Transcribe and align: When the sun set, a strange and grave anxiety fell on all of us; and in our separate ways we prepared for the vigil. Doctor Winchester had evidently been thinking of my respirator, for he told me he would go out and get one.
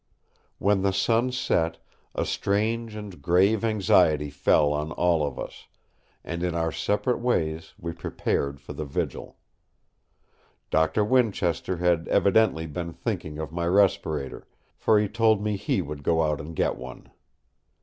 When 0.57 0.81
the 0.81 0.93
sun 0.93 1.31
set, 1.31 1.77
a 2.15 2.25
strange 2.25 2.95
and 2.95 3.21
grave 3.21 3.63
anxiety 3.63 4.31
fell 4.31 4.73
on 4.73 4.91
all 4.93 5.23
of 5.23 5.37
us; 5.37 5.67
and 6.23 6.41
in 6.41 6.55
our 6.55 6.71
separate 6.71 7.19
ways 7.19 7.75
we 7.77 7.91
prepared 7.93 8.59
for 8.59 8.73
the 8.73 8.83
vigil. 8.83 9.37
Doctor 10.71 11.05
Winchester 11.05 11.77
had 11.77 12.07
evidently 12.07 12.65
been 12.65 12.93
thinking 12.93 13.37
of 13.37 13.51
my 13.51 13.67
respirator, 13.67 14.47
for 14.75 14.97
he 14.97 15.07
told 15.07 15.43
me 15.43 15.55
he 15.55 15.83
would 15.83 16.01
go 16.01 16.23
out 16.23 16.41
and 16.41 16.55
get 16.55 16.77
one. 16.77 17.11